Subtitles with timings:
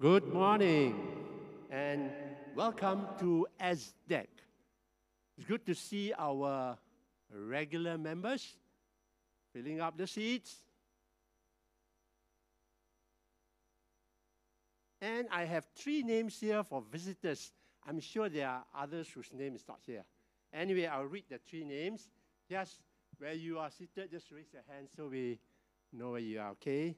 [0.00, 0.96] Good morning
[1.70, 2.10] and
[2.56, 4.28] welcome to SDEC.
[5.36, 6.78] It's good to see our
[7.30, 8.56] regular members
[9.52, 10.56] filling up the seats.
[15.02, 17.52] And I have three names here for visitors.
[17.86, 20.04] I'm sure there are others whose name is not here.
[20.50, 22.08] Anyway, I'll read the three names.
[22.48, 22.80] Just
[23.18, 25.38] where you are seated, just raise your hand so we
[25.92, 26.96] know where you are, okay?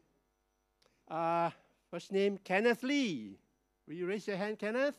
[1.11, 1.51] Uh,
[1.93, 3.37] first name, Kenneth Lee.
[3.87, 4.95] Will you raise your hand, Kenneth?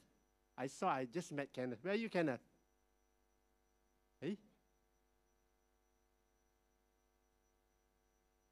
[0.55, 1.79] I saw, I just met Kenneth.
[1.81, 2.39] Where are you, Kenneth?
[4.21, 4.37] Hey?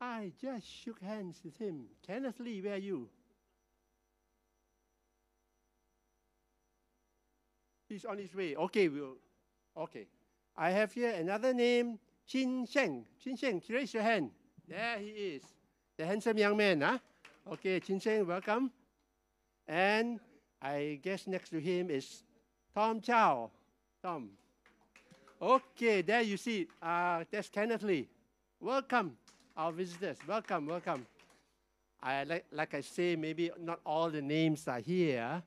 [0.01, 1.84] I just shook hands with him.
[2.06, 3.07] Kenneth Lee, where are you?
[7.88, 8.56] He's on his way.
[8.56, 9.18] Okay, we'll.
[9.78, 10.07] Okay.
[10.57, 13.06] I have here another name, Chin Sheng.
[13.24, 14.31] Chin Sheng, raise your hand.
[14.68, 15.44] There he is.
[15.97, 16.97] The handsome young man, huh?
[17.50, 18.72] Okay, Chin Sheng, welcome.
[19.68, 20.19] And
[20.62, 22.24] I guess next to him is
[22.74, 23.50] Tom Chow.
[24.03, 24.29] Tom.
[25.41, 26.68] Okay, there you see.
[26.81, 28.07] Uh, that's Kenneth Lee.
[28.59, 29.18] Welcome,
[29.57, 30.18] our visitors.
[30.28, 31.06] Welcome, welcome.
[32.01, 35.41] I like, like I say, maybe not all the names are here.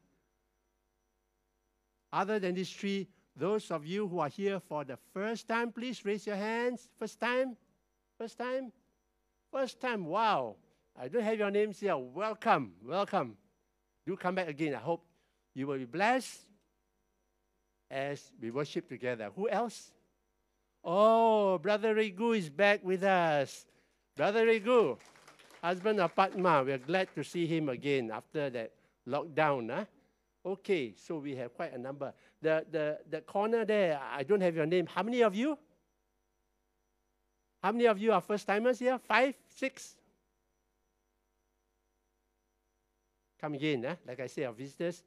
[2.13, 6.05] Other than these three, those of you who are here for the first time, please
[6.05, 6.89] raise your hands.
[6.99, 7.57] First time?
[8.19, 8.73] First time?
[9.53, 10.07] First time.
[10.07, 10.57] Wow.
[10.97, 11.93] I don't have your names here.
[11.93, 12.73] Ah, welcome.
[12.85, 13.37] Welcome.
[14.07, 14.75] Do come back again.
[14.75, 15.05] I hope
[15.55, 16.41] you will be blessed
[17.91, 19.31] as we worship together.
[19.35, 19.91] Who else?
[20.85, 23.67] Oh, Brother Rigu is back with us.
[24.17, 24.99] Brother Rigu,
[25.63, 28.73] husband of Padma, we are glad to see him again after that
[29.09, 29.75] lockdown.
[29.75, 29.85] Huh?
[30.47, 32.13] Okay, so we have quite a number.
[32.43, 34.87] The, the, the corner there, I don't have your name.
[34.87, 35.59] How many of you?
[37.63, 38.99] How many of you are first timers here?
[38.99, 39.97] Five, six?
[43.45, 43.97] Come again, eh?
[44.07, 45.03] like I say, our visitors.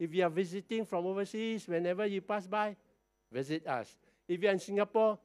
[0.00, 2.74] If you are visiting from overseas, whenever you pass by,
[3.30, 3.96] visit us.
[4.26, 5.16] If you're in Singapore,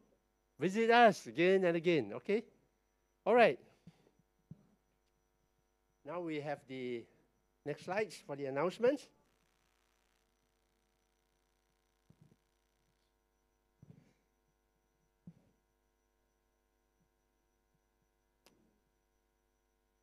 [0.60, 2.44] visit us again and again, okay?
[3.26, 3.58] All right.
[6.06, 7.04] Now we have the
[7.66, 9.08] next slides for the announcements.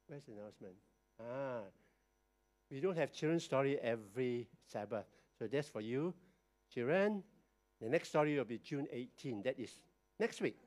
[0.08, 0.74] Where's the announcement?
[1.20, 1.60] Ah,
[2.70, 5.06] we don't have children's story every Sabbath.
[5.38, 6.14] So that's for you.
[6.72, 7.22] Children,
[7.80, 9.42] the next story will be June 18.
[9.42, 9.72] That is
[10.18, 10.58] next week.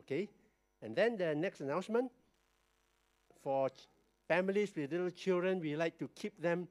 [0.00, 0.28] Okay?
[0.82, 2.10] And then the next announcement
[3.42, 3.70] for
[4.26, 6.68] families with little children, we like to keep them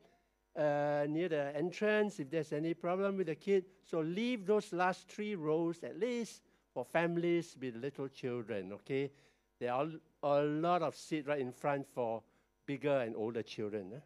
[0.56, 3.66] uh, near the entrance if there's any problem with the kid.
[3.90, 6.42] So leave those last three rows at least
[6.74, 9.12] for families with little children, okay?
[9.60, 9.88] There are
[10.22, 12.22] a lot of seats right in front for
[12.66, 13.94] bigger and older children.
[13.96, 14.00] Eh?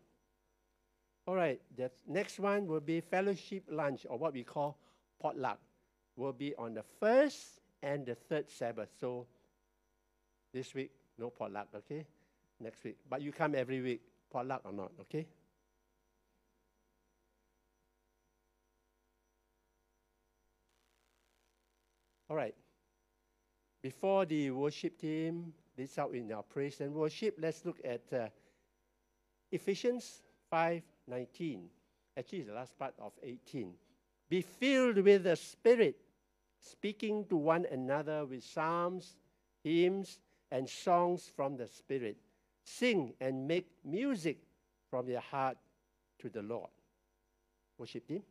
[1.28, 4.78] All right, the next one will be fellowship lunch, or what we call
[5.20, 5.60] potluck,
[6.16, 8.90] will be on the first and the third Sabbath.
[9.00, 9.28] So
[10.54, 12.06] this week, no potluck, okay?
[12.60, 12.98] Next week.
[13.10, 14.02] But you come every week,
[14.32, 15.28] potluck or not, okay?
[22.30, 22.56] All right.
[23.84, 28.28] Before the worship team leads out in our praise and worship, let's look at uh,
[29.52, 30.22] Ephesians
[31.12, 31.70] 5:19.
[32.18, 33.74] Actually, the last part of 18.
[34.30, 36.00] Be filled with the Spirit,
[36.60, 39.16] speaking to one another with psalms,
[39.64, 40.20] hymns,
[40.52, 42.18] and songs from the Spirit.
[42.64, 44.38] Sing and make music
[44.90, 45.58] from your heart
[46.20, 46.70] to the Lord.
[47.78, 48.24] Worship team.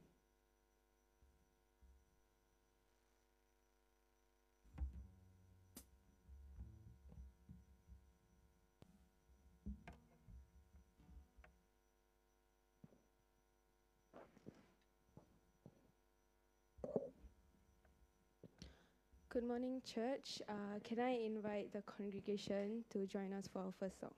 [19.40, 20.42] Good morning, church.
[20.50, 24.12] Uh, can I invite the congregation to join us for our first song?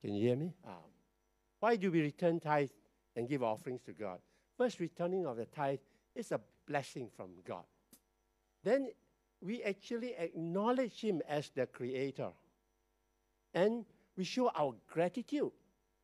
[0.00, 0.52] Can you hear me?
[0.66, 0.76] Ah.
[1.60, 2.70] Why do we return tithe
[3.16, 4.18] and give offerings to God?
[4.56, 5.80] First, returning of the tithe
[6.14, 7.64] is a blessing from God.
[8.62, 8.90] Then
[9.40, 12.30] we actually acknowledge Him as the Creator.
[13.54, 13.84] And
[14.16, 15.50] we show our gratitude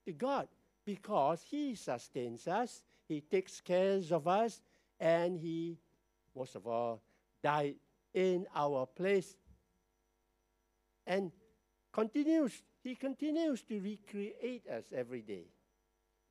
[0.07, 0.49] to God
[0.85, 4.61] because He sustains us, He takes care of us,
[4.99, 5.79] and He,
[6.37, 7.01] most of all,
[7.43, 7.77] died
[8.13, 9.37] in our place
[11.07, 11.31] and
[11.93, 15.47] continues he continues to recreate us every day.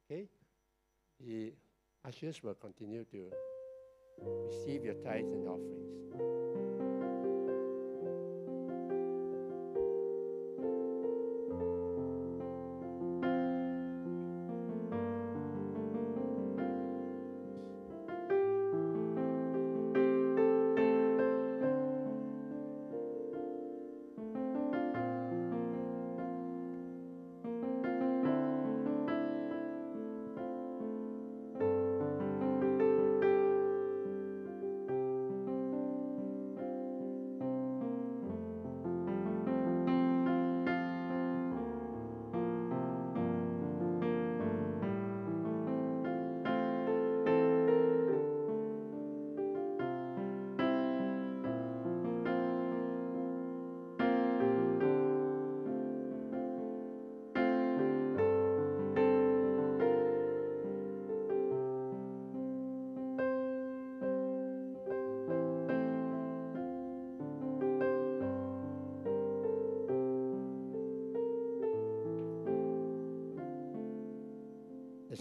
[0.06, 0.28] Okay?
[1.20, 1.54] The
[2.06, 3.32] ushers will continue to
[4.46, 6.33] receive your tithes and offerings.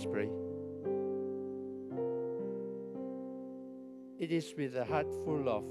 [0.04, 0.30] Pray.
[4.18, 5.64] It is with a heart full of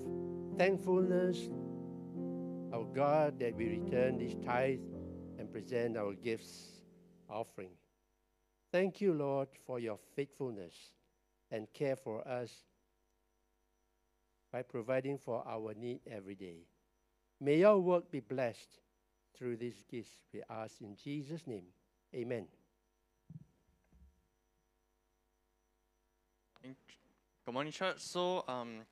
[0.58, 1.50] thankfulness,
[2.74, 4.80] our God, that we return this tithe
[5.40, 6.82] and present our gifts
[7.30, 7.72] offering.
[8.72, 10.74] Thank you, Lord, for your faithfulness
[11.50, 12.52] and care for us
[14.52, 16.68] by providing for our need every day.
[17.40, 18.80] May your work be blessed
[19.38, 21.66] through these gifts, we ask in Jesus' name.
[22.14, 22.46] Amen.
[27.52, 28.00] Good morning, church.
[28.00, 28.86] So, um,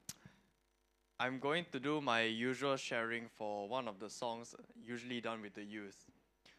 [1.17, 4.53] I'm going to do my usual sharing for one of the songs
[4.85, 5.95] usually done with the youth.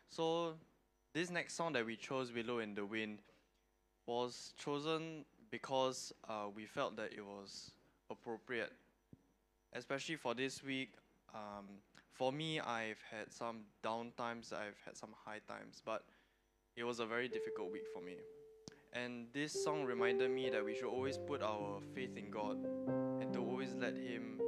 [0.09, 0.54] So,
[1.12, 3.19] this next song that we chose, Willow in the Wind,
[4.07, 7.71] was chosen because uh, we felt that it was
[8.09, 8.73] appropriate,
[9.75, 10.95] especially for this week.
[11.35, 11.66] Um,
[12.14, 16.07] for me, I've had some down times, I've had some high times, but
[16.76, 18.16] it was a very difficult week for me.
[18.92, 22.56] And this song reminded me that we should always put our faith in God
[23.20, 24.40] and to always let Him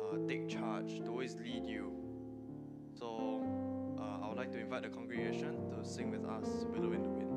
[0.00, 1.92] uh, take charge, to always lead you.
[2.96, 3.42] So
[3.98, 7.08] uh, I would like to invite the congregation to sing with us Willow in the
[7.08, 7.29] Wind.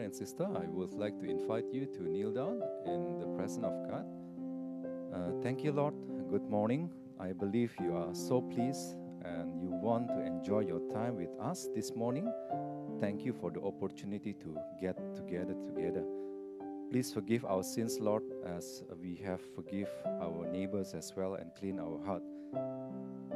[0.00, 3.64] Brother and sister, I would like to invite you to kneel down in the presence
[3.64, 4.06] of God.
[5.12, 5.94] Uh, thank you, Lord.
[6.30, 6.90] Good morning.
[7.18, 11.68] I believe you are so pleased and you want to enjoy your time with us
[11.74, 12.32] this morning.
[12.98, 16.04] Thank you for the opportunity to get together together.
[16.90, 21.78] Please forgive our sins, Lord, as we have forgive our neighbors as well and clean
[21.78, 22.22] our heart.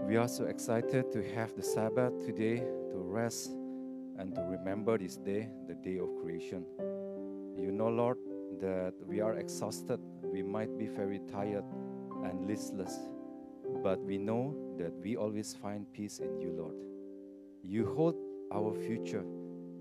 [0.09, 2.57] We are so excited to have the Sabbath today
[2.91, 3.51] to rest
[4.19, 6.65] and to remember this day, the day of creation.
[7.59, 8.19] You know, Lord,
[8.61, 10.01] that we are exhausted.
[10.23, 11.65] We might be very tired
[12.25, 12.99] and listless,
[13.83, 16.75] but we know that we always find peace in you, Lord.
[17.63, 18.17] You hold
[18.53, 19.25] our future.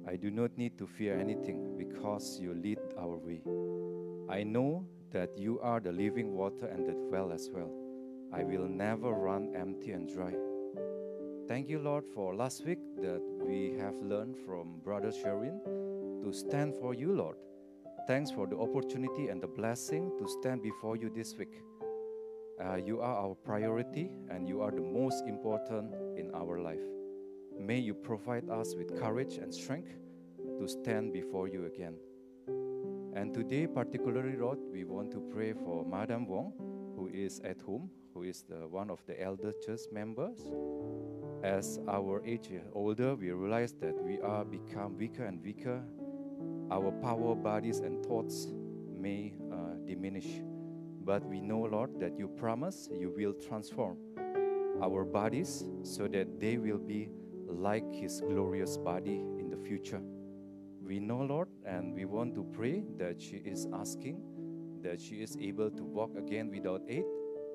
[0.08, 3.41] I do not need to fear anything because you lead our way.
[4.30, 7.72] I know that you are the living water and the well as well.
[8.34, 10.34] I will never run empty and dry.
[11.48, 13.22] Thank you, Lord, for last week that
[13.53, 15.59] we have learned from Brother Sherwin
[16.23, 17.35] to stand for you, Lord.
[18.07, 21.61] Thanks for the opportunity and the blessing to stand before you this week.
[22.59, 26.87] Uh, you are our priority and you are the most important in our life.
[27.59, 29.93] May you provide us with courage and strength
[30.59, 31.95] to stand before you again.
[33.15, 36.53] And today, particularly, Lord, we want to pray for Madam Wong,
[36.97, 40.39] who is at home, who is the, one of the elder church members.
[41.43, 45.84] As our age older, we realize that we are become weaker and weaker.
[46.71, 48.47] Our power, bodies, and thoughts
[48.97, 50.41] may uh, diminish.
[51.03, 53.97] But we know, Lord, that you promise you will transform
[54.82, 57.10] our bodies so that they will be
[57.45, 60.01] like His glorious body in the future.
[60.82, 64.21] We know, Lord, and we want to pray that she is asking
[64.82, 67.06] that she is able to walk again without aid.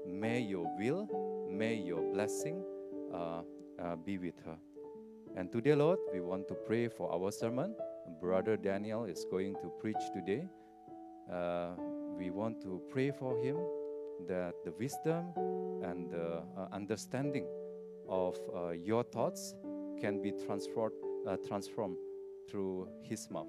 [0.06, 1.08] May your will,
[1.50, 2.64] may your blessing
[3.14, 3.42] uh,
[3.82, 4.56] uh, be with her.
[5.36, 7.74] And today, Lord, we want to pray for our sermon.
[8.20, 10.46] Brother Daniel is going to preach today.
[11.32, 11.70] Uh,
[12.16, 13.56] we want to pray for him
[14.26, 15.32] that the wisdom
[15.82, 17.46] and the uh, understanding
[18.08, 19.54] of uh, your thoughts
[20.00, 20.94] can be transformed,
[21.26, 21.98] uh, transformed
[22.50, 23.46] through his mouth.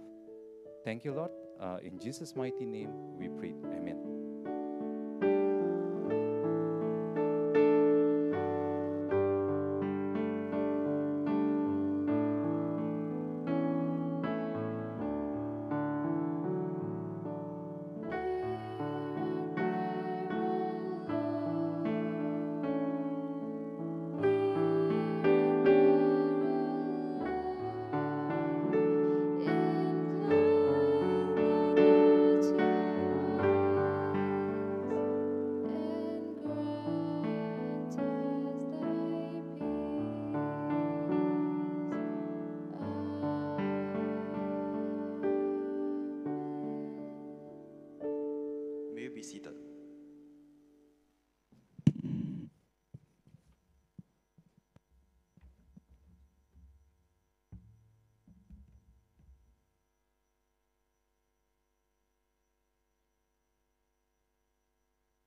[0.83, 1.31] Thank you, Lord.
[1.59, 3.53] Uh, in Jesus' mighty name, we pray.
[3.73, 4.18] Amen.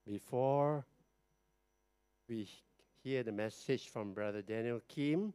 [0.06, 0.84] Before
[2.28, 2.48] we
[3.04, 5.32] hear the message from Brother Daniel Kim,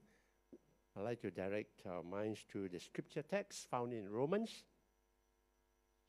[0.97, 4.63] I'd like to direct our minds to the scripture text found in Romans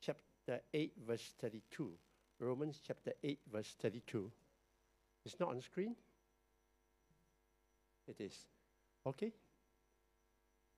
[0.01, 1.89] chapter 8, verse 32.
[2.39, 4.29] Romans chapter 8, verse 32.
[5.25, 5.95] It's not on screen?
[8.09, 8.35] It is.
[9.07, 9.31] Okay.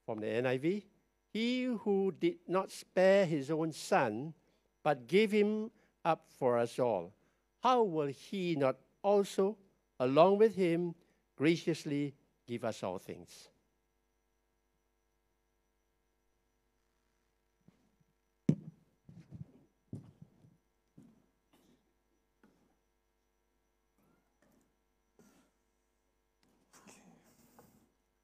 [0.05, 0.83] From the NIV.
[1.33, 4.35] He who did not spare his own son,
[4.83, 5.71] but gave him
[6.05, 7.13] up for us all,
[7.61, 9.57] how will he not also,
[9.99, 10.95] along with him,
[11.37, 12.13] graciously
[12.47, 13.49] give us all things?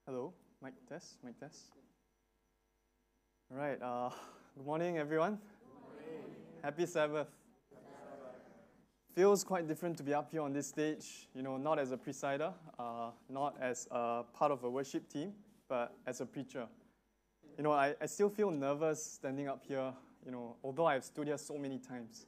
[0.05, 1.57] Hello, mic test, mic test.
[3.51, 4.09] All right, uh,
[4.55, 5.37] good morning, everyone.
[6.63, 7.27] Happy Sabbath.
[9.17, 11.97] Feels quite different to be up here on this stage, you know, not as a
[11.97, 15.33] presider, uh, not as a part of a worship team,
[15.67, 16.67] but as a preacher.
[17.57, 19.91] You know, I, I still feel nervous standing up here,
[20.23, 22.27] you know, although I've stood here so many times.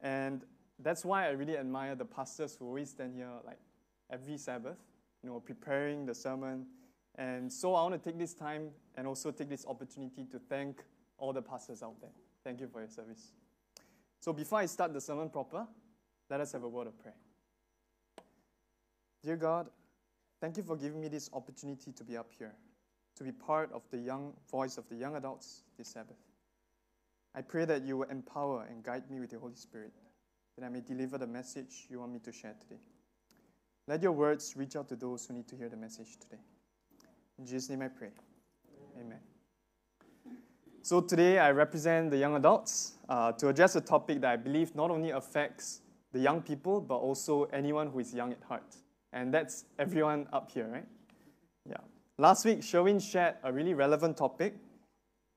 [0.00, 0.42] And
[0.80, 3.60] that's why I really admire the pastors who always stand here like
[4.10, 4.78] every Sabbath,
[5.22, 6.66] you know, preparing the sermon,
[7.14, 10.82] and so I want to take this time and also take this opportunity to thank
[11.16, 12.10] all the pastors out there.
[12.42, 13.30] Thank you for your service.
[14.18, 15.64] So before I start the sermon proper,
[16.30, 17.16] let us have a word of prayer.
[19.22, 19.68] Dear God,
[20.40, 22.54] thank you for giving me this opportunity to be up here,
[23.16, 26.16] to be part of the young voice of the young adults this Sabbath.
[27.34, 29.92] I pray that you will empower and guide me with your Holy Spirit,
[30.56, 32.80] that I may deliver the message you want me to share today.
[33.86, 36.42] Let your words reach out to those who need to hear the message today.
[37.38, 38.10] In Jesus' name I pray.
[39.00, 39.20] Amen.
[40.82, 44.74] So today I represent the young adults uh, to address a topic that I believe
[44.74, 45.80] not only affects
[46.18, 48.76] the young people, but also anyone who is young at heart.
[49.12, 50.86] And that's everyone up here, right?
[51.64, 51.76] Yeah.
[52.18, 54.56] Last week, Sherwin shared a really relevant topic,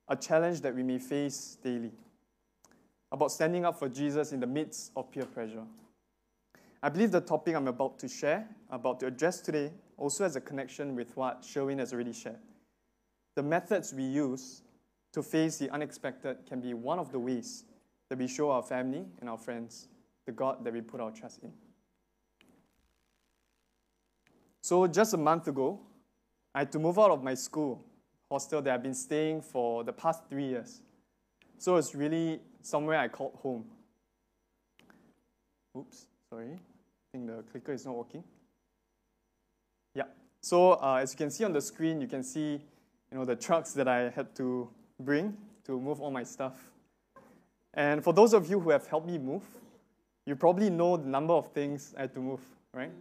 [0.07, 1.91] a challenge that we may face daily,
[3.11, 5.65] about standing up for Jesus in the midst of peer pressure.
[6.81, 10.41] I believe the topic I'm about to share, about to address today, also has a
[10.41, 12.39] connection with what Sherwin has already shared.
[13.35, 14.63] The methods we use
[15.13, 17.65] to face the unexpected can be one of the ways
[18.09, 19.87] that we show our family and our friends
[20.25, 21.51] the God that we put our trust in.
[24.61, 25.79] So, just a month ago,
[26.53, 27.83] I had to move out of my school
[28.29, 30.81] hostel that I've been staying for the past three years.
[31.57, 33.65] So, it's really somewhere I called home.
[35.77, 36.53] Oops, sorry.
[36.53, 36.57] I
[37.11, 38.23] think the clicker is not working.
[39.95, 40.03] Yeah.
[40.41, 42.61] So, uh, as you can see on the screen, you can see
[43.11, 46.71] you know, the trucks that I had to bring to move all my stuff.
[47.73, 49.43] And for those of you who have helped me move,
[50.25, 52.41] you probably know the number of things I had to move,
[52.73, 52.91] right?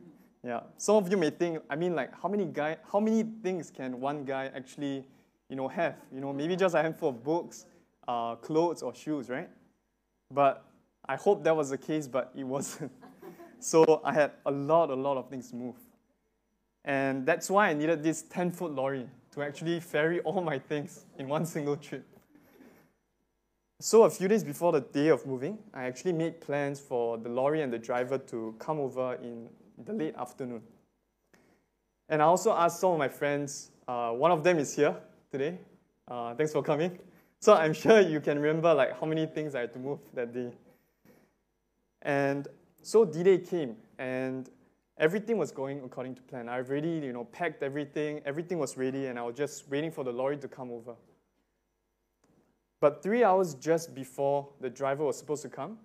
[0.43, 0.61] Yeah.
[0.79, 4.01] Some of you may think, I mean, like, how many guy, how many things can
[4.01, 5.05] one guy actually,
[5.49, 5.97] you know, have?
[6.13, 7.67] You know, maybe just a handful of books,
[8.09, 9.51] uh, clothes, or shoes, right?
[10.33, 10.65] But
[11.07, 12.91] I hope that was the case, but it wasn't.
[13.61, 15.77] so I had a lot, a lot of things to move.
[16.85, 21.05] And that's why I needed this 10 foot lorry to actually ferry all my things
[21.19, 22.07] in one single trip.
[23.83, 27.31] So a few days before the day of moving, I actually made plans for the
[27.31, 29.49] lorry and the driver to come over in
[29.87, 30.61] the late afternoon.
[32.11, 34.95] And I also asked some of my friends, uh, one of them is here
[35.33, 35.59] today.
[36.07, 36.99] Uh, thanks for coming.
[37.39, 40.35] So I'm sure you can remember like how many things I had to move that
[40.35, 40.53] day.
[42.03, 42.49] And
[42.83, 44.51] so D-Day came and
[44.99, 46.51] everything was going according to plan.
[46.51, 50.05] I've already, you know, packed everything, everything was ready, and I was just waiting for
[50.05, 50.97] the lorry to come over.
[52.81, 55.79] But three hours just before the driver was supposed to come,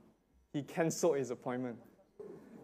[0.54, 1.78] he canceled his appointment.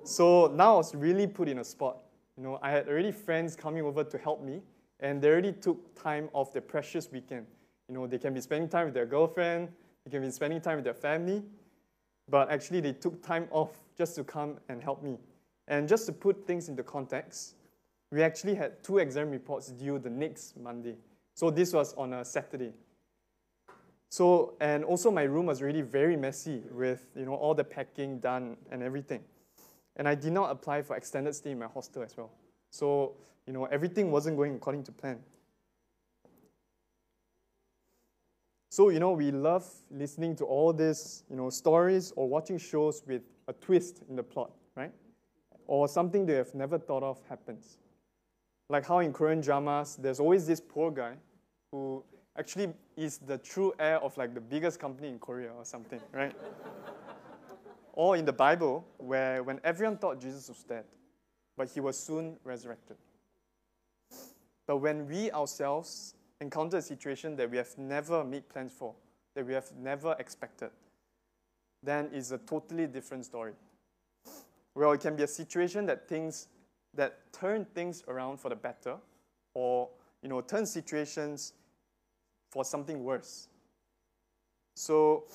[0.04, 1.98] So now I was really put in a spot.
[2.38, 4.62] You know, I had already friends coming over to help me,
[5.02, 7.46] and they already took time off their precious weekend.
[7.90, 9.68] You know, they can be spending time with their girlfriend,
[10.06, 11.44] they can be spending time with their family,
[12.30, 15.18] but actually they took time off just to come and help me.
[15.68, 17.56] And just to put things into context,
[18.12, 20.96] we actually had two exam reports due the next Monday.
[21.34, 22.74] So this was on a Saturday.
[24.12, 28.20] So, and also my room was really very messy with, you know, all the packing
[28.20, 29.24] done and everything.
[29.96, 32.30] And I did not apply for extended stay in my hostel as well.
[32.72, 33.14] So,
[33.48, 35.20] you know, everything wasn't going according to plan.
[38.70, 43.04] So, you know, we love listening to all these, you know, stories or watching shows
[43.08, 44.92] with a twist in the plot, right?
[45.68, 47.78] Or something they have never thought of happens.
[48.70, 51.14] Like how in Korean dramas, there's always this poor guy
[51.72, 52.04] who
[52.38, 56.36] actually is the true heir of like the biggest company in Korea or something, right?
[57.94, 60.86] or in the Bible, where when everyone thought Jesus was dead,
[61.58, 62.98] but he was soon resurrected.
[64.68, 68.94] But when we ourselves encounter a situation that we have never made plans for,
[69.36, 70.72] that we have never expected,
[71.84, 73.54] then it's a totally different story.
[74.74, 76.48] Well, it can be a situation that things
[76.94, 78.98] that turn things around for the better,
[79.54, 79.90] or
[80.22, 81.54] you know, turn situations
[82.52, 83.48] for something worse.
[84.76, 85.26] So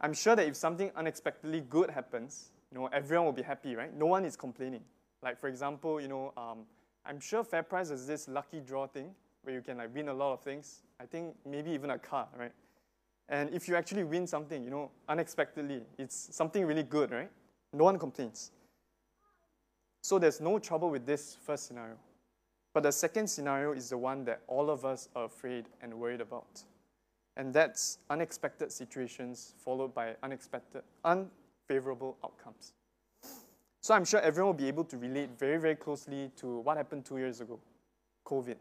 [0.00, 3.96] I'm sure that if something unexpectedly good happens, you know, everyone will be happy, right?
[3.96, 4.82] No one is complaining.
[5.22, 6.66] Like for example, you know, um,
[7.06, 9.10] I'm sure FairPrice has this lucky draw thing
[9.42, 10.82] where you can like win a lot of things.
[11.00, 12.52] I think maybe even a car, right?
[13.28, 17.30] And if you actually win something, you know, unexpectedly, it's something really good, right?
[17.72, 18.50] No one complains.
[20.02, 21.96] So there's no trouble with this first scenario.
[22.74, 26.20] But the second scenario is the one that all of us are afraid and worried
[26.20, 26.64] about.
[27.36, 32.72] And that's unexpected situations followed by unexpected, unfavorable outcomes.
[33.80, 37.04] So I'm sure everyone will be able to relate very, very closely to what happened
[37.04, 37.60] two years ago
[38.26, 38.56] COVID.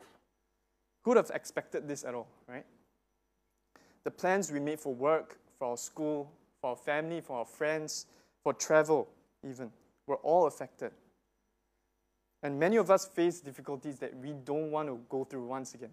[1.04, 2.66] Who would have expected this at all, right?
[4.04, 6.30] The plans we made for work, for our school,
[6.62, 8.06] for our family, for our friends,
[8.44, 9.10] for travel,
[9.48, 9.72] even,
[10.08, 10.92] were all affected.
[12.44, 15.92] And many of us face difficulties that we don't want to go through once again.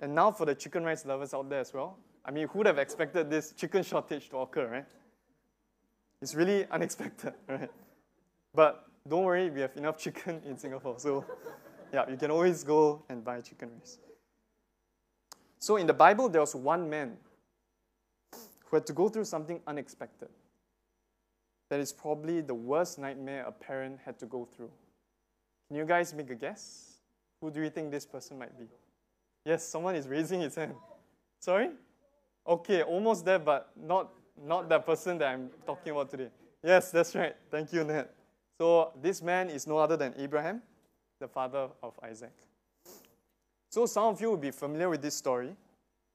[0.00, 1.96] And now for the chicken rice lovers out there as well.
[2.24, 4.86] I mean, who would have expected this chicken shortage to occur, right?
[6.20, 7.70] It's really unexpected, right?
[8.54, 10.96] But don't worry, we have enough chicken in Singapore.
[10.98, 11.24] So,
[11.92, 13.98] yeah, you can always go and buy chicken rice.
[15.58, 17.16] So, in the Bible, there was one man
[18.66, 20.28] who had to go through something unexpected.
[21.70, 24.70] That is probably the worst nightmare a parent had to go through.
[25.68, 26.94] Can you guys make a guess?
[27.40, 28.66] Who do you think this person might be?
[29.44, 30.74] Yes, someone is raising his hand.
[31.40, 31.70] Sorry?
[32.46, 34.10] Okay, almost there, but not,
[34.42, 36.30] not that person that I'm talking about today.
[36.62, 37.36] Yes, that's right.
[37.50, 38.08] Thank you, Ned.
[38.58, 40.62] So this man is no other than Abraham,
[41.20, 42.32] the father of Isaac.
[43.70, 45.54] So some of you will be familiar with this story,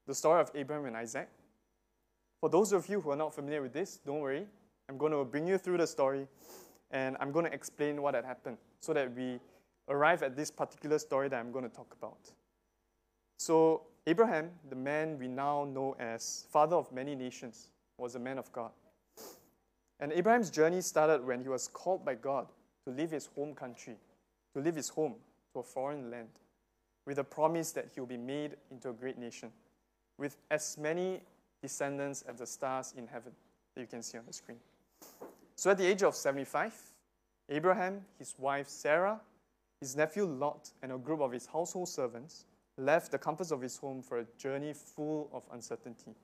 [0.07, 1.29] the story of Abraham and Isaac.
[2.41, 4.47] For those of you who are not familiar with this, don't worry.
[4.89, 6.27] I'm going to bring you through the story
[6.93, 9.39] and I'm going to explain what had happened so that we
[9.89, 12.31] arrive at this particular story that I'm going to talk about.
[13.37, 18.37] So, Abraham, the man we now know as father of many nations, was a man
[18.37, 18.71] of God.
[19.99, 22.47] And Abraham's journey started when he was called by God
[22.85, 23.95] to leave his home country,
[24.55, 25.15] to leave his home
[25.53, 26.29] to a foreign land,
[27.05, 29.51] with a promise that he will be made into a great nation,
[30.17, 31.21] with as many
[31.61, 33.31] descendants as the stars in heaven
[33.75, 34.57] that you can see on the screen.
[35.55, 36.73] So at the age of 75,
[37.49, 39.19] Abraham, his wife Sarah,
[39.79, 42.45] his nephew Lot, and a group of his household servants
[42.77, 46.15] left the comforts of his home for a journey full of uncertainty.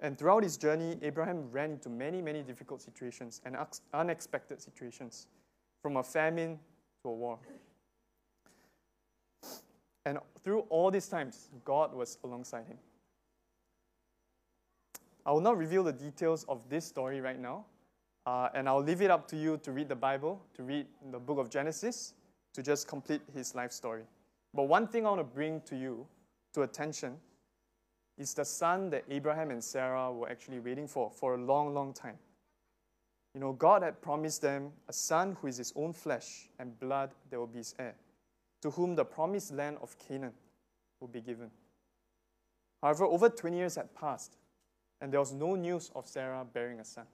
[0.00, 3.56] And throughout his journey, Abraham ran into many, many difficult situations and
[3.92, 5.28] unexpected situations,
[5.82, 6.58] from a famine
[7.02, 7.38] to a war.
[10.06, 12.78] And through all these times, God was alongside him.
[15.24, 17.64] I will not reveal the details of this story right now,
[18.26, 21.18] uh, and I'll leave it up to you to read the Bible, to read the
[21.18, 22.14] book of Genesis,
[22.54, 24.04] to just complete his life story.
[24.54, 26.06] But one thing I want to bring to you,
[26.54, 27.16] to attention,
[28.16, 31.92] is the son that Abraham and Sarah were actually waiting for for a long, long
[31.92, 32.16] time.
[33.34, 37.10] You know, God had promised them a son who is his own flesh and blood
[37.30, 37.96] that will be his heir,
[38.62, 40.32] to whom the promised land of Canaan
[41.00, 41.50] will be given.
[42.80, 44.36] However, over 20 years had passed,
[45.00, 47.06] and there was no news of Sarah bearing a son.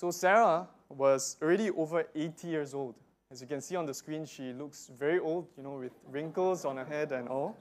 [0.00, 2.94] So Sarah was already over 80 years old
[3.30, 6.64] as you can see on the screen, she looks very old, you know, with wrinkles
[6.64, 7.54] on her head and all.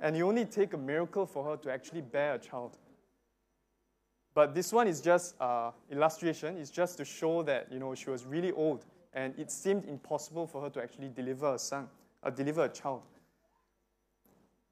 [0.00, 2.78] And you only take a miracle for her to actually bear a child.
[4.32, 6.56] But this one is just uh, illustration.
[6.56, 10.46] It's just to show that, you know, she was really old and it seemed impossible
[10.46, 11.88] for her to actually deliver a son,
[12.22, 13.02] uh, deliver a child.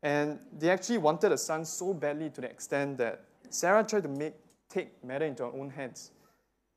[0.02, 4.08] And they actually wanted a son so badly to the extent that Sarah tried to
[4.08, 4.34] make,
[4.70, 6.12] take matter into her own hands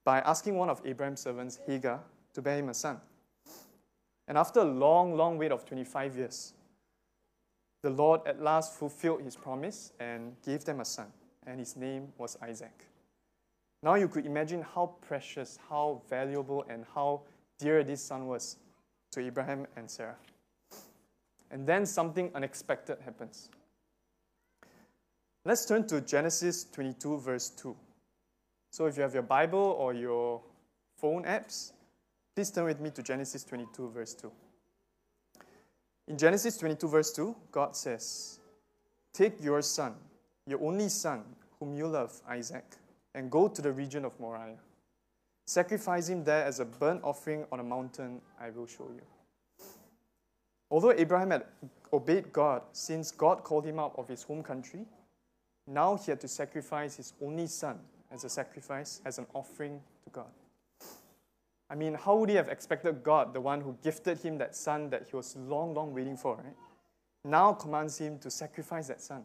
[0.03, 2.01] by asking one of Abraham's servants, Hagar,
[2.33, 2.99] to bear him a son.
[4.27, 6.53] And after a long, long wait of 25 years,
[7.83, 11.07] the Lord at last fulfilled his promise and gave them a son,
[11.45, 12.85] and his name was Isaac.
[13.83, 17.21] Now you could imagine how precious, how valuable, and how
[17.57, 18.57] dear this son was
[19.11, 20.17] to Abraham and Sarah.
[21.49, 23.49] And then something unexpected happens.
[25.43, 27.75] Let's turn to Genesis 22, verse 2.
[28.71, 30.41] So if you have your Bible or your
[30.97, 31.73] phone apps,
[32.33, 34.31] Please turn with me to Genesis 22, verse 2.
[36.07, 38.39] In Genesis 22, verse 2, God says,
[39.13, 39.95] Take your son,
[40.47, 41.23] your only son,
[41.59, 42.63] whom you love, Isaac,
[43.13, 44.57] and go to the region of Moriah.
[45.45, 49.01] Sacrifice him there as a burnt offering on a mountain I will show you.
[50.69, 51.43] Although Abraham had
[51.91, 54.85] obeyed God since God called him out of his home country,
[55.67, 57.77] now he had to sacrifice his only son
[58.11, 60.31] as a sacrifice, as an offering to God.
[61.69, 64.89] I mean, how would he have expected God, the one who gifted him that son
[64.89, 66.55] that he was long, long waiting for, right?
[67.23, 69.23] Now commands him to sacrifice that son.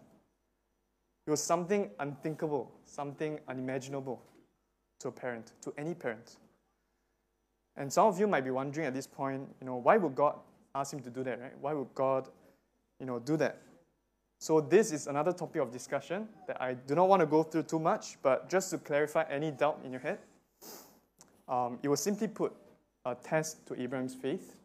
[1.27, 4.23] It was something unthinkable, something unimaginable
[5.01, 6.37] to a parent, to any parent.
[7.77, 10.37] And some of you might be wondering at this point, you know, why would God
[10.75, 11.59] ask him to do that, right?
[11.61, 12.29] Why would God,
[13.01, 13.61] you know, do that?
[14.39, 17.65] So this is another topic of discussion that I do not want to go through
[17.65, 20.19] too much, but just to clarify any doubt in your head,
[21.49, 22.53] um, it was simply put
[23.05, 24.57] a test to Abraham's faith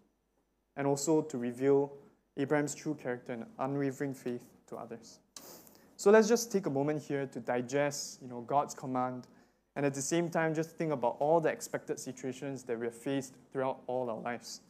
[0.75, 1.91] and also to reveal
[2.37, 5.19] Abraham's true character and unwavering faith to others.
[5.95, 9.27] So let's just take a moment here to digest you know, God's command
[9.75, 12.95] and at the same time just think about all the expected situations that we have
[12.95, 14.61] faced throughout all our lives.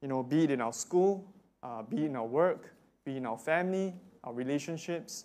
[0.00, 1.24] You know, be it in our school,
[1.62, 2.72] uh, be it in our work,
[3.04, 5.24] be it in our family, our relationships,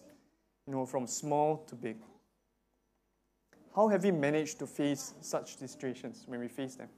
[0.68, 1.98] you know, from small to big.
[3.76, 6.90] How have we managed to face such situations when we face them?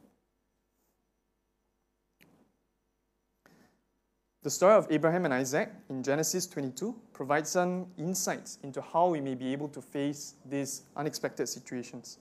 [4.44, 9.20] The story of Abraham and Isaac in Genesis 22 provides some insights into how we
[9.20, 12.20] may be able to face these unexpected situations.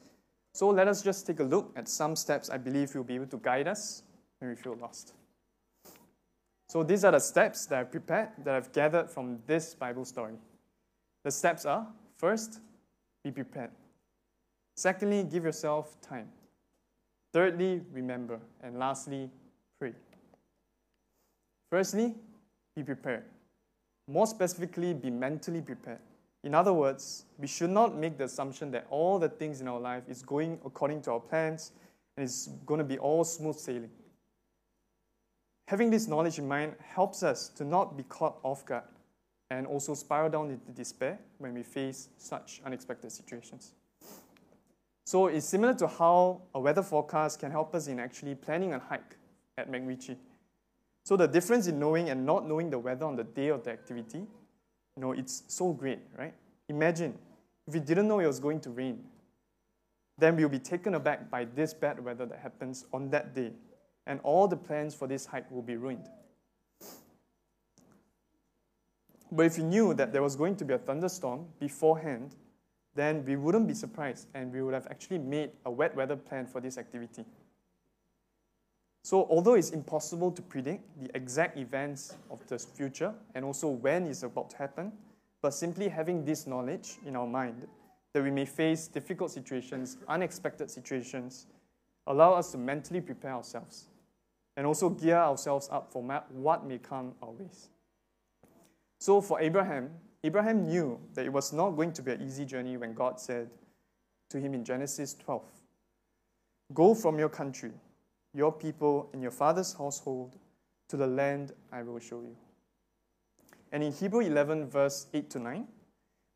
[0.55, 3.27] So let us just take a look at some steps I believe will be able
[3.27, 4.03] to guide us
[4.39, 5.13] when we feel lost.
[6.69, 10.35] So these are the steps that I've prepared, that I've gathered from this Bible story.
[11.25, 11.87] The steps are
[12.17, 12.61] first,
[13.23, 13.71] be prepared.
[14.75, 16.29] Secondly, give yourself time.
[17.33, 18.41] Thirdly, remember.
[18.63, 19.31] And lastly,
[19.79, 19.93] pray.
[21.71, 22.15] Firstly,
[22.75, 23.25] be prepared.
[24.09, 26.01] More specifically, be mentally prepared.
[26.45, 29.81] In other words, we should not make the assumption that all the things in our
[29.81, 31.73] life is going according to our plans
[32.17, 33.91] and it's going to be all smooth sailing.
[35.69, 38.85] Having this knowledge in mind helps us to not be caught off guard
[39.51, 43.73] and also spiral down into despair when we face such unexpected situations.
[45.05, 48.79] So it's similar to how a weather forecast can help us in actually planning a
[48.79, 49.17] hike
[49.59, 50.17] at MacRitchie.
[51.05, 53.71] So the difference in knowing and not knowing the weather on the day of the
[53.71, 56.35] activity, you know, it's so great, right?
[56.69, 57.17] Imagine
[57.69, 59.05] if we didn't know it was going to rain,
[60.19, 63.53] then we'll be taken aback by this bad weather that happens on that day,
[64.07, 66.09] and all the plans for this hike will be ruined.
[69.31, 72.37] But if we knew that there was going to be a thunderstorm beforehand,
[72.95, 76.47] then we wouldn't be surprised and we would have actually made a wet weather plan
[76.47, 77.25] for this activity.
[79.03, 84.07] So, although it's impossible to predict the exact events of the future and also when
[84.07, 84.93] it's about to happen,
[85.43, 87.69] but simply having this knowledge in our mind
[88.13, 91.47] that we may face difficult situations, unexpected situations,
[92.07, 93.87] allow us to mentally prepare ourselves
[94.57, 97.69] and also gear ourselves up for what may come our ways.
[98.99, 99.91] So, for Abraham,
[100.25, 103.51] Abraham knew that it was not going to be an easy journey when God said
[104.31, 105.43] to him in Genesis 12
[106.75, 107.73] Go from your country,
[108.35, 110.37] your people, and your father's household
[110.89, 112.37] to the land I will show you.
[113.73, 115.67] And in Hebrew 11, verse 8 to 9,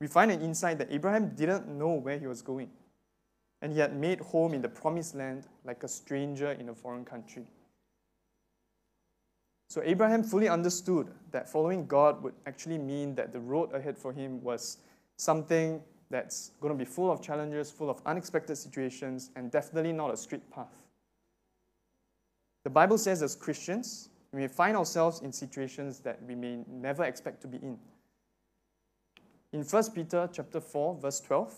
[0.01, 2.71] we find an insight that Abraham didn't know where he was going,
[3.63, 7.05] and he had made home in the promised land like a stranger in a foreign
[7.05, 7.45] country.
[9.71, 14.13] So Abraham fully understood that following God would actually mean that the road ahead for
[14.13, 14.79] him was
[15.17, 20.13] something that's going to be full of challenges, full of unexpected situations, and definitely not
[20.13, 20.75] a straight path.
[22.65, 27.05] The Bible says, as Christians, we may find ourselves in situations that we may never
[27.05, 27.79] expect to be in.
[29.53, 31.55] In 1 Peter chapter 4, verse 12,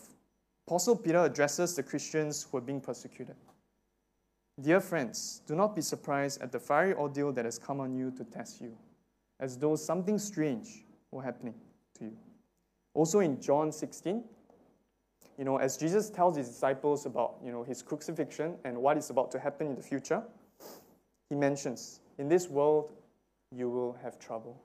[0.67, 3.35] Apostle Peter addresses the Christians who are being persecuted.
[4.61, 8.11] Dear friends, do not be surprised at the fiery ordeal that has come on you
[8.11, 8.77] to test you,
[9.39, 11.55] as though something strange were happening
[11.97, 12.17] to you.
[12.93, 14.23] Also in John 16,
[15.39, 19.09] you know, as Jesus tells his disciples about, you know, his crucifixion and what is
[19.09, 20.21] about to happen in the future,
[21.29, 22.91] he mentions, in this world
[23.51, 24.61] you will have trouble.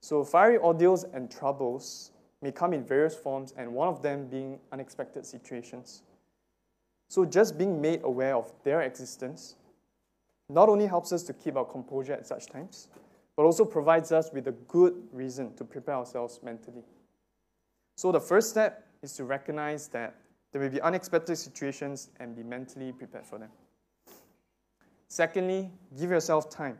[0.00, 4.58] So fiery ordeals and troubles may come in various forms, and one of them being
[4.72, 6.02] unexpected situations.
[7.12, 9.56] So just being made aware of their existence
[10.48, 12.88] not only helps us to keep our composure at such times,
[13.36, 16.82] but also provides us with a good reason to prepare ourselves mentally.
[17.96, 20.14] So the first step is to recognize that
[20.52, 23.50] there will be unexpected situations and be mentally prepared for them.
[25.08, 26.78] Secondly, give yourself time.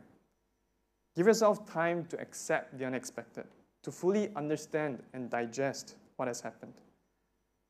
[1.15, 3.45] Give yourself time to accept the unexpected,
[3.83, 6.73] to fully understand and digest what has happened.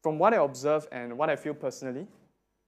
[0.01, 2.07] From what I observe and what I feel personally,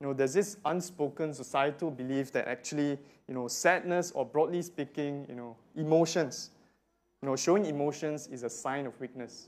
[0.05, 5.25] you know, there's this unspoken societal belief that actually, you know, sadness or broadly speaking,
[5.27, 6.51] you know, emotions,
[7.23, 9.47] you know, showing emotions is a sign of weakness.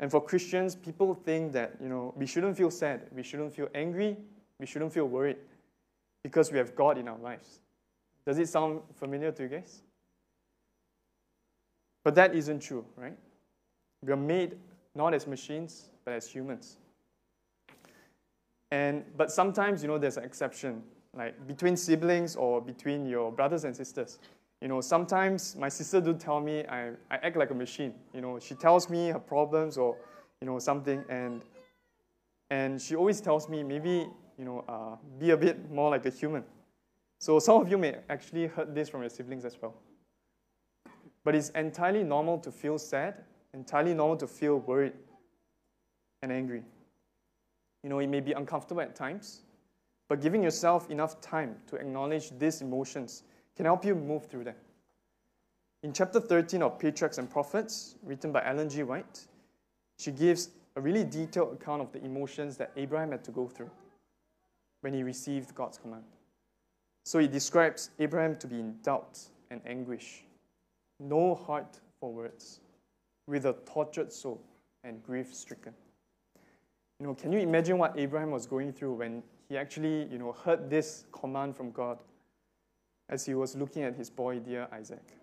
[0.00, 3.68] And for Christians, people think that, you know, we shouldn't feel sad, we shouldn't feel
[3.76, 4.16] angry,
[4.58, 5.36] we shouldn't feel worried
[6.24, 7.60] because we have God in our lives.
[8.26, 9.82] Does it sound familiar to you guys?
[12.02, 13.16] But that isn't true, right?
[14.04, 14.56] We are made
[14.96, 16.78] not as machines, but as humans.
[18.70, 20.82] And, but sometimes, you know, there's an exception,
[21.16, 24.18] like between siblings or between your brothers and sisters.
[24.60, 27.94] You know, sometimes my sister do tell me I, I act like a machine.
[28.12, 29.96] You know, she tells me her problems or,
[30.40, 31.42] you know, something, and,
[32.50, 36.10] and she always tells me maybe, you know, uh, be a bit more like a
[36.10, 36.44] human.
[37.20, 39.74] So some of you may actually heard this from your siblings as well.
[41.24, 44.92] But it's entirely normal to feel sad, entirely normal to feel worried
[46.22, 46.62] and angry.
[47.82, 49.42] You know, it may be uncomfortable at times,
[50.08, 53.22] but giving yourself enough time to acknowledge these emotions
[53.56, 54.56] can help you move through them.
[55.82, 58.82] In chapter 13 of Patriarchs and Prophets, written by Ellen G.
[58.82, 59.26] White,
[59.98, 63.70] she gives a really detailed account of the emotions that Abraham had to go through
[64.80, 66.04] when he received God's command.
[67.04, 69.18] So he describes Abraham to be in doubt
[69.50, 70.24] and anguish,
[71.00, 72.60] no heart for words,
[73.26, 74.40] with a tortured soul
[74.84, 75.74] and grief stricken.
[77.00, 80.32] You know, can you imagine what Abraham was going through when he actually, you know,
[80.32, 81.98] heard this command from God
[83.08, 85.14] as he was looking at his boy, dear Isaac?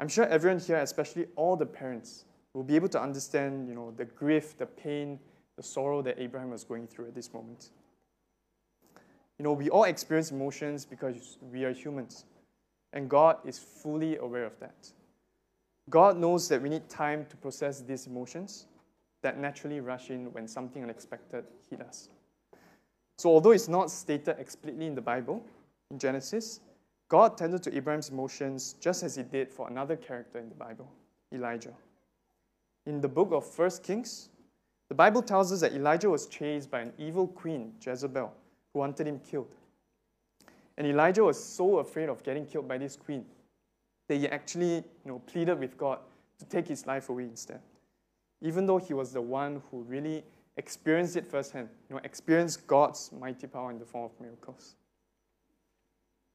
[0.00, 3.92] I'm sure everyone here, especially all the parents, we'll be able to understand, you know,
[3.96, 5.20] the grief, the pain,
[5.56, 7.70] the sorrow that Abraham was going through at this moment.
[9.38, 12.24] You know, we all experience emotions because we are humans,
[12.92, 14.90] and God is fully aware of that.
[15.88, 18.66] God knows that we need time to process these emotions
[19.26, 22.08] that naturally rush in when something unexpected hit us.
[23.18, 25.44] So, although it's not stated explicitly in the Bible,
[25.90, 26.60] in Genesis,
[27.08, 30.88] God tended to Abraham's emotions just as he did for another character in the Bible,
[31.34, 31.74] Elijah.
[32.86, 34.28] In the book of 1 Kings,
[34.88, 38.32] the Bible tells us that Elijah was chased by an evil queen, Jezebel,
[38.72, 39.52] who wanted him killed.
[40.78, 43.24] And Elijah was so afraid of getting killed by this queen
[44.08, 45.98] that he actually you know, pleaded with God
[46.38, 47.60] to take his life away instead.
[48.42, 50.24] Even though he was the one who really
[50.56, 54.76] experienced it firsthand, you know, experienced God's mighty power in the form of miracles.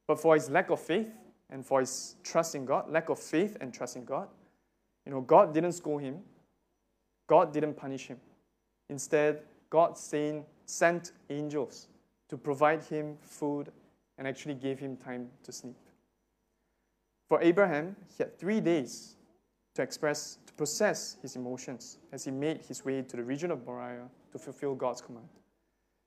[0.07, 1.09] But for his lack of faith
[1.49, 4.27] and for his trust in God, lack of faith and trust in God,
[5.05, 6.19] you know, God didn't scold him.
[7.27, 8.17] God didn't punish him.
[8.89, 11.87] Instead, God sent sent angels
[12.29, 13.71] to provide him food
[14.17, 15.75] and actually gave him time to sleep.
[17.27, 19.15] For Abraham, he had three days
[19.75, 24.07] to express, process his emotions as he made his way to the region of Moriah
[24.31, 25.25] to fulfill God's command.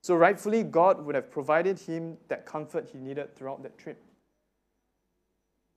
[0.01, 4.01] So, rightfully, God would have provided him that comfort he needed throughout that trip.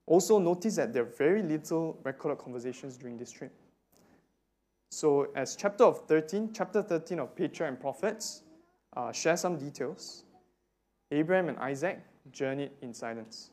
[0.06, 3.52] Also, notice that there are very little recorded conversations during this trip.
[4.92, 8.42] So, as chapter of 13, chapter 13 of Patriarch and Prophets,
[8.96, 10.22] uh, share some details.
[11.10, 11.98] Abraham and Isaac
[12.30, 13.50] journeyed in silence.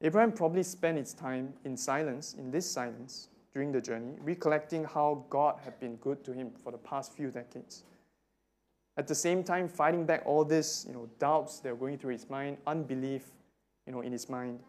[0.00, 5.24] Abraham probably spent his time in silence, in this silence, during the journey, recollecting how
[5.30, 7.84] God had been good to him for the past few decades.
[8.98, 12.12] At the same time, fighting back all these you know, doubts that were going through
[12.12, 13.22] his mind, unbelief
[13.86, 14.60] you know, in his mind,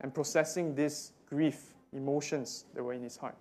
[0.00, 3.38] and processing this grief, emotions that were in his heart.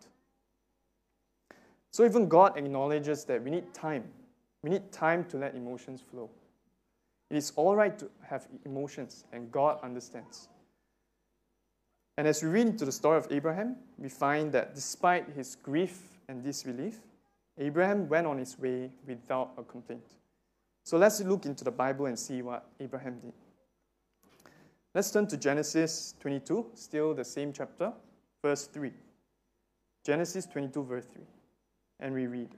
[1.90, 4.04] So even God acknowledges that we need time.
[4.62, 6.30] We need time to let emotions flow.
[7.32, 10.50] It is all right to have emotions, and God understands.
[12.18, 16.02] And as we read into the story of Abraham, we find that despite his grief
[16.28, 17.00] and disbelief,
[17.58, 20.06] Abraham went on his way without a complaint.
[20.84, 23.34] So let's look into the Bible and see what Abraham did.
[24.94, 27.92] Let's turn to Genesis 22, still the same chapter,
[28.44, 28.92] verse 3.
[30.06, 31.24] Genesis 22, verse 3.
[32.00, 32.50] And we read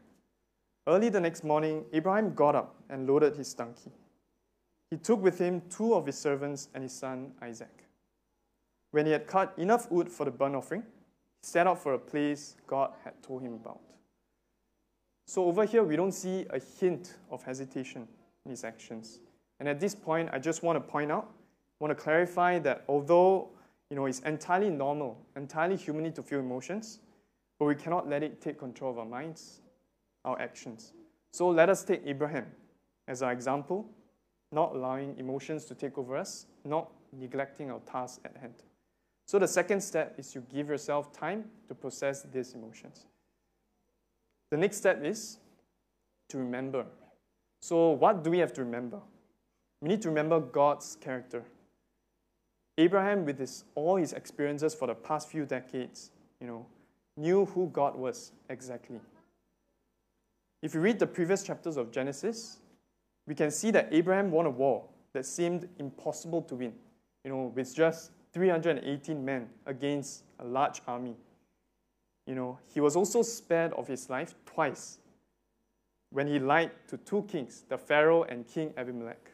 [0.88, 3.92] Early the next morning, Abraham got up and loaded his donkey.
[4.92, 7.85] He took with him two of his servants and his son Isaac.
[8.96, 10.88] When he had cut enough wood for the burnt offering, he
[11.42, 13.82] set out for a place God had told him about.
[15.28, 18.08] So over here, we don't see a hint of hesitation
[18.46, 19.20] in his actions.
[19.60, 21.30] And at this point, I just want to point out,
[21.82, 23.50] want to clarify that although
[23.90, 27.00] you know, it's entirely normal, entirely human to feel emotions,
[27.60, 29.60] but we cannot let it take control of our minds,
[30.24, 30.94] our actions.
[31.34, 32.46] So let us take Abraham
[33.10, 33.90] as our example,
[34.54, 38.54] not allowing emotions to take over us, not neglecting our task at hand.
[39.26, 43.06] So the second step is you give yourself time to process these emotions.
[44.52, 45.40] The next step is
[46.30, 46.86] to remember.
[47.62, 49.00] So what do we have to remember?
[49.82, 51.44] We need to remember God's character.
[52.78, 56.66] Abraham, with his, all his experiences for the past few decades, you know,
[57.18, 59.00] knew who God was exactly.
[60.62, 62.58] If you read the previous chapters of Genesis,
[63.28, 66.74] we can see that Abraham won a war that seemed impossible to win,
[67.24, 71.16] you know, with just 318 men against a large army.
[72.28, 74.98] You know, he was also spared of his life twice
[76.10, 79.32] when he lied to two kings, the Pharaoh and King Abimelech.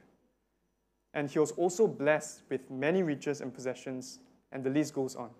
[1.15, 4.19] And he was also blessed with many riches and possessions,
[4.51, 5.31] and the list goes on.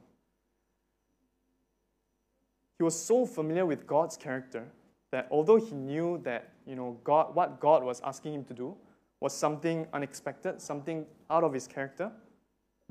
[2.80, 4.66] He was so familiar with God's character
[5.12, 8.76] that although he knew that you know, God, what God was asking him to do
[9.20, 12.12] was something unexpected, something out of his character,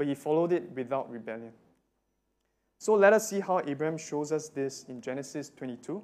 [0.01, 1.53] but he followed it without rebellion.
[2.79, 6.03] So let us see how Abraham shows us this in Genesis 22,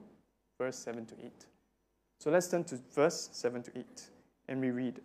[0.60, 1.32] verse 7 to 8.
[2.20, 3.86] So let's turn to verse 7 to 8,
[4.48, 5.00] and we read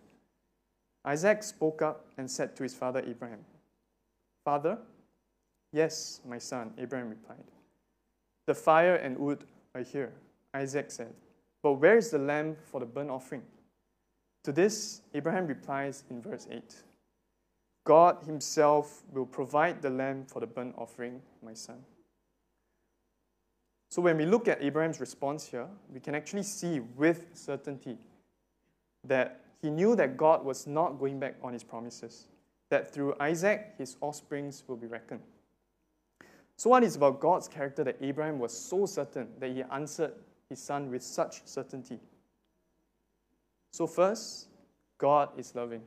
[1.06, 3.38] Isaac spoke up and said to his father Abraham,
[4.44, 4.76] Father,
[5.72, 7.50] yes, my son, Abraham replied.
[8.46, 10.12] The fire and wood are here,
[10.52, 11.14] Isaac said,
[11.62, 13.44] but where is the lamb for the burnt offering?
[14.44, 16.82] To this, Abraham replies in verse 8
[17.84, 21.78] God Himself will provide the lamb for the burnt offering, my son.
[23.90, 27.98] So when we look at Abraham's response here, we can actually see with certainty
[29.04, 32.26] that he knew that God was not going back on his promises,
[32.70, 35.20] that through Isaac, his offsprings will be reckoned.
[36.56, 40.12] So, what is about God's character that Abraham was so certain that he answered
[40.48, 41.98] his son with such certainty?
[43.72, 44.48] So, first,
[44.98, 45.82] God is loving.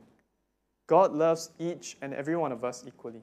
[0.86, 3.22] God loves each and every one of us equally.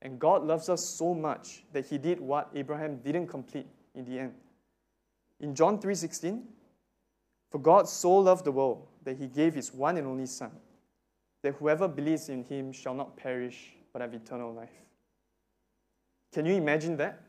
[0.00, 4.18] And God loves us so much that he did what Abraham didn't complete in the
[4.18, 4.34] end.
[5.40, 6.48] In John 3:16,
[7.50, 10.50] for God so loved the world that he gave his one and only son,
[11.42, 14.70] that whoever believes in him shall not perish but have eternal life.
[16.32, 17.20] Can you imagine that?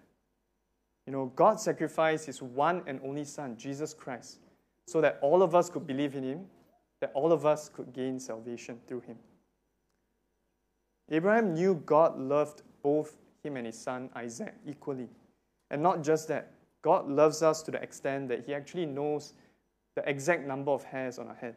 [1.05, 4.39] You know, God sacrificed his one and only son, Jesus Christ,
[4.87, 6.49] so that all of us could believe in him,
[7.01, 9.17] that all of us could gain salvation through him.
[11.09, 15.09] Abraham knew God loved both him and his son Isaac equally.
[15.69, 16.51] And not just that,
[16.81, 19.33] God loves us to the extent that he actually knows
[19.95, 21.55] the exact number of hairs on our head.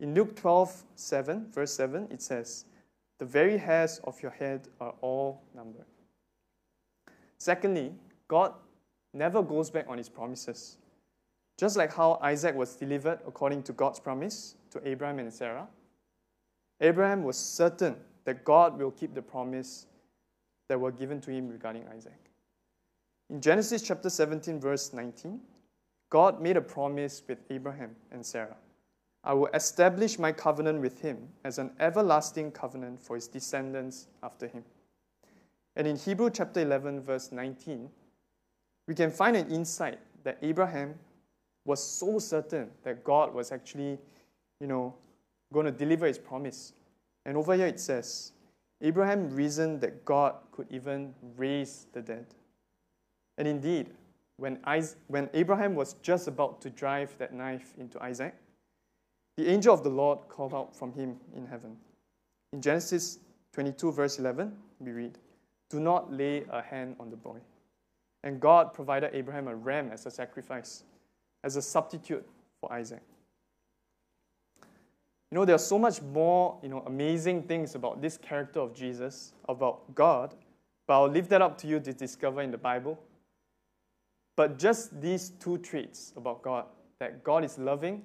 [0.00, 2.64] In Luke 12, 7, verse 7, it says,
[3.18, 5.86] The very hairs of your head are all numbered.
[7.38, 7.92] Secondly,
[8.28, 8.54] God
[9.12, 10.78] never goes back on his promises.
[11.56, 15.68] Just like how Isaac was delivered according to God's promise to Abraham and Sarah,
[16.80, 19.86] Abraham was certain that God will keep the promise
[20.68, 22.18] that were given to him regarding Isaac.
[23.30, 25.40] In Genesis chapter 17, verse 19,
[26.10, 28.56] God made a promise with Abraham and Sarah.
[29.24, 34.46] I will establish my covenant with him as an everlasting covenant for his descendants after
[34.46, 34.64] him.
[35.76, 37.88] And in Hebrew chapter 11, verse 19,
[38.86, 40.94] we can find an insight that Abraham
[41.64, 43.98] was so certain that God was actually,
[44.60, 44.94] you know,
[45.52, 46.74] going to deliver his promise.
[47.26, 48.32] And over here it says,
[48.80, 52.26] Abraham reasoned that God could even raise the dead.
[53.38, 53.90] And indeed,
[54.36, 58.34] when, Isaac, when Abraham was just about to drive that knife into Isaac,
[59.36, 61.76] the angel of the Lord called out from him in heaven.
[62.52, 63.18] In Genesis
[63.52, 65.18] 22, verse 11, we read,
[65.70, 67.38] Do not lay a hand on the boy.
[68.22, 70.84] And God provided Abraham a ram as a sacrifice,
[71.42, 72.26] as a substitute
[72.60, 73.02] for Isaac.
[75.34, 78.72] You know, there are so much more, you know, amazing things about this character of
[78.72, 80.32] Jesus, about God,
[80.86, 83.00] but I'll leave that up to you to discover in the Bible.
[84.36, 86.66] But just these two traits about God,
[87.00, 88.04] that God is loving,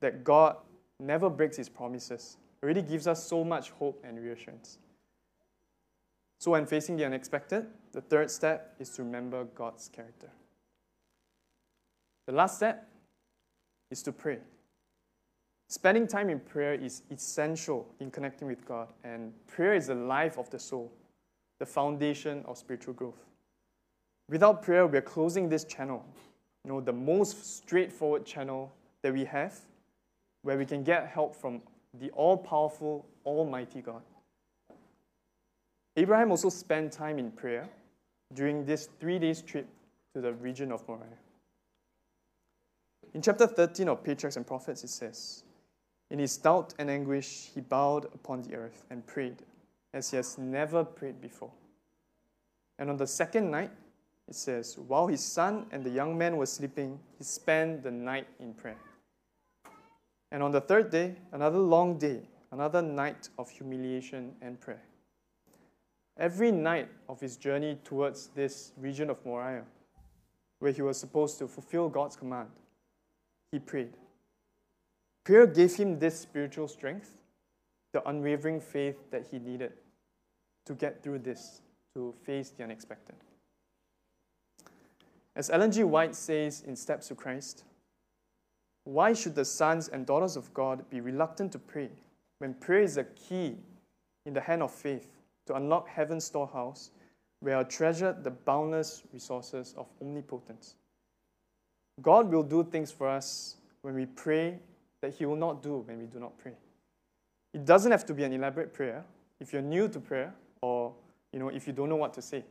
[0.00, 0.56] that God
[0.98, 4.78] never breaks his promises, already gives us so much hope and reassurance.
[6.40, 10.30] So when facing the unexpected, the third step is to remember God's character.
[12.26, 12.88] The last step
[13.90, 14.38] is to pray.
[15.68, 20.38] Spending time in prayer is essential in connecting with God, and prayer is the life
[20.38, 20.92] of the soul,
[21.58, 23.24] the foundation of spiritual growth.
[24.28, 26.04] Without prayer, we're closing this channel,
[26.64, 29.58] you know, the most straightforward channel that we have,
[30.42, 31.60] where we can get help from
[31.98, 34.02] the all powerful, almighty God.
[35.96, 37.68] Abraham also spent time in prayer
[38.34, 39.66] during this three days trip
[40.14, 41.06] to the region of Moriah.
[43.14, 45.42] In chapter 13 of Patriarchs and Prophets, it says,
[46.10, 49.42] in his doubt and anguish, he bowed upon the earth and prayed
[49.92, 51.52] as he has never prayed before.
[52.78, 53.70] And on the second night,
[54.28, 58.26] it says, while his son and the young man were sleeping, he spent the night
[58.40, 58.78] in prayer.
[60.32, 64.82] And on the third day, another long day, another night of humiliation and prayer.
[66.18, 69.64] Every night of his journey towards this region of Moriah,
[70.58, 72.48] where he was supposed to fulfill God's command,
[73.52, 73.96] he prayed.
[75.26, 77.10] Prayer gave him this spiritual strength,
[77.92, 79.72] the unwavering faith that he needed
[80.66, 81.62] to get through this,
[81.96, 83.16] to face the unexpected.
[85.34, 85.82] As Ellen G.
[85.82, 87.64] White says in Steps to Christ,
[88.84, 91.90] why should the sons and daughters of God be reluctant to pray
[92.38, 93.56] when prayer is a key
[94.26, 95.08] in the hand of faith
[95.46, 96.92] to unlock heaven's storehouse
[97.40, 100.76] where are treasured the boundless resources of omnipotence?
[102.00, 104.60] God will do things for us when we pray
[105.02, 106.56] that He will not do when we do not pray.
[107.52, 109.04] It doesn't have to be an elaborate prayer.
[109.40, 110.94] If you're new to prayer, or
[111.32, 112.44] you know, if you don't know what to say,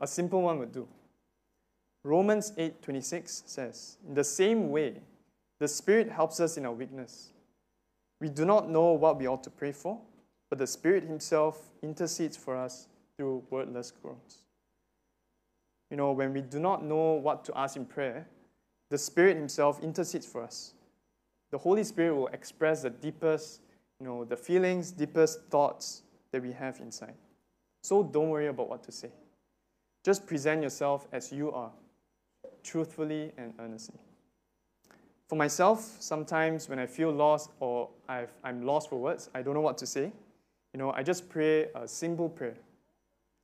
[0.00, 0.88] a simple one would do.
[2.04, 5.02] Romans 8:26 says, "In the same way,
[5.58, 7.32] the Spirit helps us in our weakness.
[8.20, 10.00] We do not know what we ought to pray for,
[10.48, 14.44] but the Spirit Himself intercedes for us through wordless groans."
[15.90, 18.28] You know, when we do not know what to ask in prayer,
[18.90, 20.74] the Spirit Himself intercedes for us
[21.50, 23.60] the Holy Spirit will express the deepest,
[24.00, 27.14] you know, the feelings, deepest thoughts that we have inside.
[27.82, 29.10] So don't worry about what to say.
[30.04, 31.70] Just present yourself as you are,
[32.62, 33.98] truthfully and earnestly.
[35.28, 39.54] For myself, sometimes when I feel lost or i am lost for words, I don't
[39.54, 40.12] know what to say,
[40.72, 42.56] you know, I just pray a simple prayer.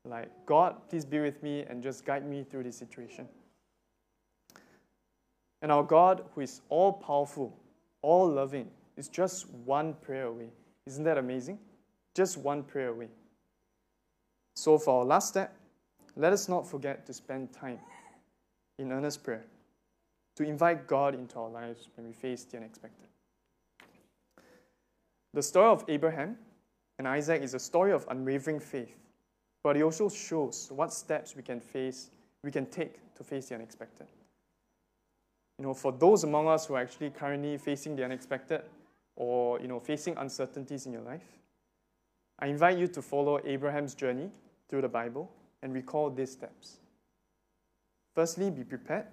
[0.06, 3.26] Like, God, please be with me and just guide me through this situation.
[5.62, 7.56] And our God, who is all powerful,
[8.04, 10.50] all loving, is just one prayer away.
[10.86, 11.58] Isn't that amazing?
[12.14, 13.08] Just one prayer away.
[14.54, 15.56] So, for our last step,
[16.16, 17.80] let us not forget to spend time
[18.78, 19.44] in earnest prayer,
[20.36, 23.08] to invite God into our lives when we face the unexpected.
[25.32, 26.36] The story of Abraham
[26.98, 28.94] and Isaac is a story of unwavering faith,
[29.64, 32.10] but it also shows what steps we can face,
[32.44, 34.06] we can take to face the unexpected.
[35.58, 38.62] You know, for those among us who are actually currently facing the unexpected
[39.16, 41.26] or you know facing uncertainties in your life,
[42.38, 44.30] I invite you to follow Abraham's journey
[44.68, 45.30] through the Bible
[45.62, 46.78] and recall these steps.
[48.14, 49.06] Firstly, be prepared.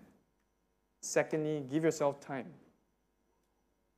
[1.01, 2.47] Secondly, give yourself time.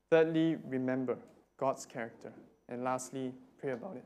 [0.10, 1.18] Thirdly, remember
[1.58, 2.32] God's character.
[2.70, 4.06] And lastly, pray about it.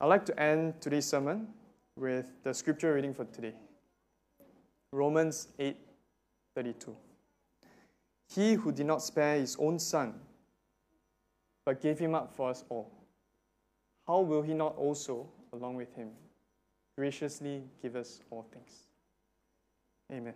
[0.00, 1.48] I'd like to end today's sermon
[1.96, 3.54] with the scripture reading for today.
[4.92, 5.48] Romans
[6.58, 6.96] 8:32.
[8.34, 10.20] He who did not spare his own son,
[11.64, 12.90] but gave him up for us all,
[14.06, 16.10] how will he not also, along with him,
[16.96, 18.84] graciously give us all things?
[20.10, 20.34] Amen.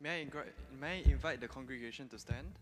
[0.00, 0.28] May I,
[0.78, 2.58] may I invite the congregation to stand?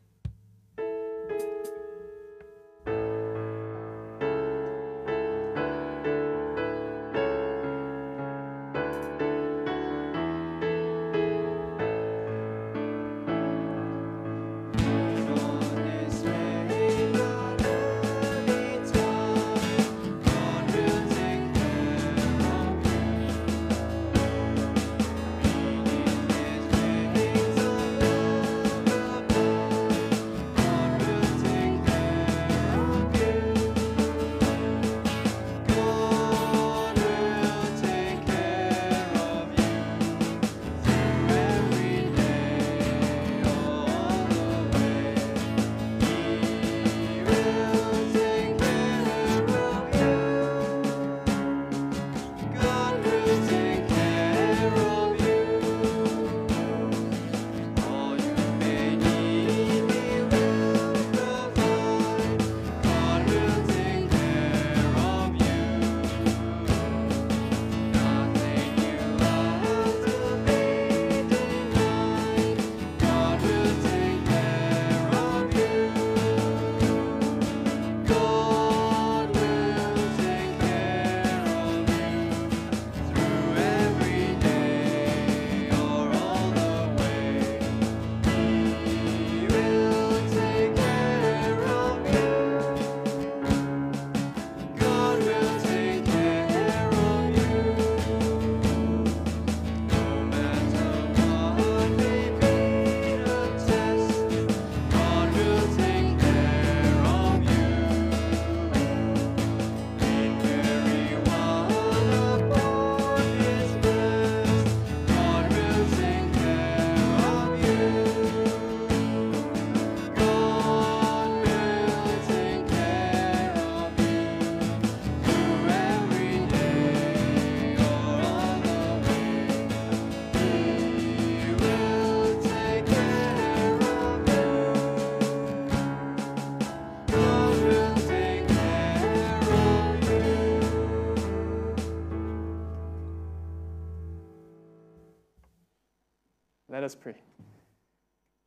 [146.84, 147.14] Let us pray.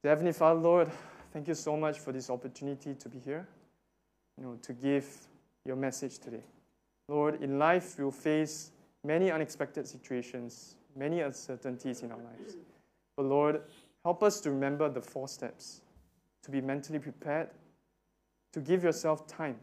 [0.04, 0.92] Dear Heavenly Father, Lord,
[1.34, 3.48] thank you so much for this opportunity to be here,
[4.38, 5.08] you know, to give
[5.66, 6.44] your message today.
[7.10, 8.70] Lord, in life we'll face
[9.04, 12.58] many unexpected situations, many uncertainties in our lives.
[13.16, 13.64] But Lord,
[14.06, 15.82] help us to remember the four steps,
[16.44, 17.50] to be mentally prepared,
[18.54, 19.58] to give yourself time,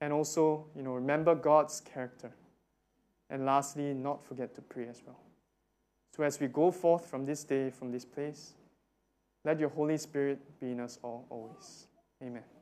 [0.00, 2.32] and also, you know, remember God's character.
[3.28, 5.18] And lastly, not forget to pray as well.
[6.16, 8.54] So as we go forth from this day, from this place,
[9.44, 11.88] let your Holy Spirit be in us all always.
[12.22, 12.55] Amen.